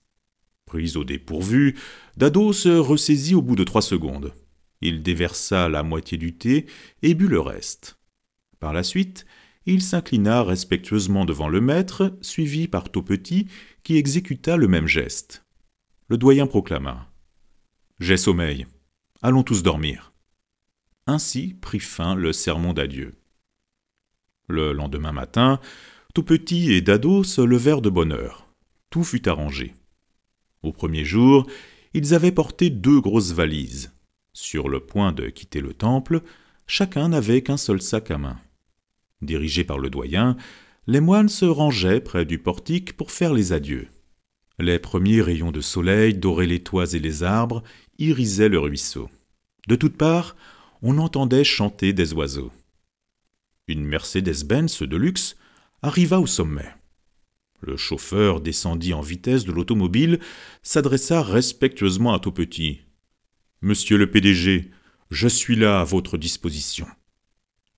[0.97, 1.77] Au dépourvu,
[2.17, 4.35] Dado se ressaisit au bout de trois secondes.
[4.81, 6.67] Il déversa la moitié du thé
[7.03, 7.99] et but le reste.
[8.59, 9.25] Par la suite,
[9.67, 13.47] il s'inclina respectueusement devant le maître, suivi par Petit,
[13.83, 15.45] qui exécuta le même geste.
[16.09, 17.09] Le doyen proclama
[18.01, 18.67] J'ai sommeil.
[19.23, 20.13] Allons tous dormir.
[21.07, 23.15] Ainsi prit fin le sermon d'adieu.
[24.49, 25.61] Le lendemain matin,
[26.23, 28.49] Petit et Dado se levèrent de bonne heure.
[28.91, 29.75] Tout fut arrangé.
[30.65, 31.47] Au premier jour,
[31.93, 33.93] ils avaient porté deux grosses valises.
[34.33, 36.23] Sur le point de quitter le temple,
[36.67, 38.41] chacun n'avait qu'un seul sac à main.
[39.21, 40.39] Dirigés par le doyen,
[40.87, 43.89] les moines se rangeaient près du portique pour faire les adieux.
[44.59, 47.63] Les premiers rayons de soleil doraient les toits et les arbres,
[47.99, 49.11] irisaient le ruisseau.
[49.69, 50.35] De toutes parts,
[50.81, 52.53] on entendait chanter des oiseaux.
[53.69, 55.37] Une Mercedes-Benz de luxe
[55.83, 56.73] arriva au sommet.
[57.61, 60.21] Le chauffeur descendit en vitesse de l'automobile,
[60.63, 62.81] s'adressa respectueusement à Tout-Petit.
[63.63, 64.71] Monsieur le PDG,
[65.11, 66.87] je suis là à votre disposition.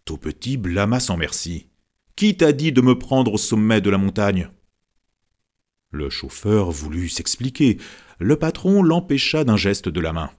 [0.04, 1.68] Tout-Petit blâma sans merci.
[2.16, 4.50] Qui t'a dit de me prendre au sommet de la montagne?
[5.90, 7.78] Le chauffeur voulut s'expliquer.
[8.18, 10.30] Le patron l'empêcha d'un geste de la main.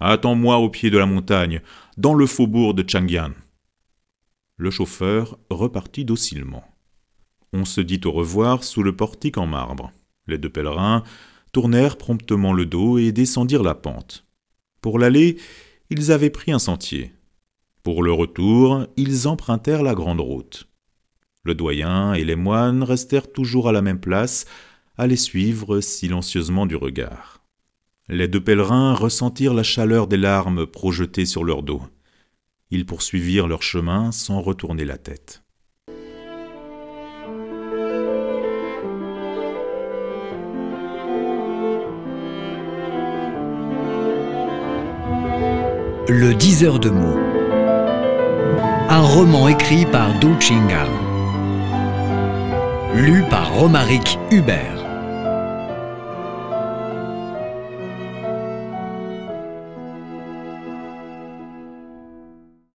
[0.00, 1.60] Attends-moi au pied de la montagne,
[1.96, 3.32] dans le faubourg de Changyan.
[4.56, 6.64] Le chauffeur repartit docilement.
[7.52, 9.92] On se dit au revoir sous le portique en marbre.
[10.26, 11.02] Les deux pèlerins
[11.52, 14.24] tournèrent promptement le dos et descendirent la pente.
[14.80, 15.36] Pour l'aller,
[15.90, 17.12] ils avaient pris un sentier.
[17.82, 20.68] Pour le retour, ils empruntèrent la grande route.
[21.42, 24.44] Le doyen et les moines restèrent toujours à la même place,
[24.96, 27.42] à les suivre silencieusement du regard.
[28.08, 31.82] Les deux pèlerins ressentirent la chaleur des larmes projetées sur leur dos.
[32.70, 35.42] Ils poursuivirent leur chemin sans retourner la tête.
[46.12, 47.20] Le diseur de mots.
[48.88, 50.88] Un roman écrit par Du Chingal.
[52.96, 54.79] Lu par Romaric Hubert.